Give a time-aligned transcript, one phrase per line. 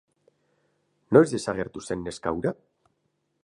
[1.17, 2.57] Noiz desagertu zen neska hura?